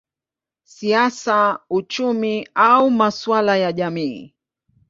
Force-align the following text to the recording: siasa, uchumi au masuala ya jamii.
siasa, 0.63 1.59
uchumi 1.69 2.47
au 2.53 2.91
masuala 2.91 3.57
ya 3.57 3.73
jamii. 3.73 4.35